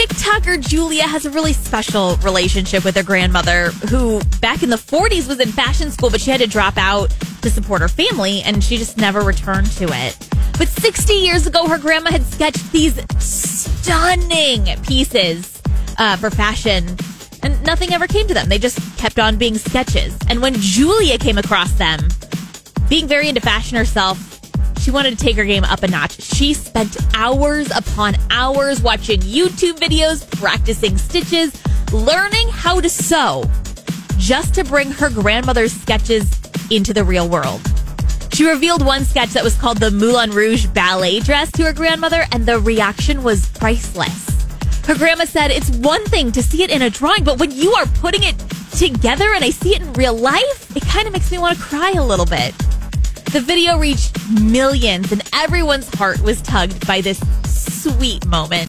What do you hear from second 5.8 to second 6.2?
school,